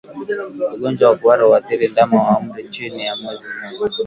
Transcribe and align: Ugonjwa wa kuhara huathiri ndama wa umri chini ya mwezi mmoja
Ugonjwa 0.73 1.07
wa 1.09 1.15
kuhara 1.17 1.43
huathiri 1.45 1.87
ndama 1.87 2.23
wa 2.23 2.37
umri 2.39 2.69
chini 2.69 3.05
ya 3.05 3.15
mwezi 3.15 3.45
mmoja 3.47 3.99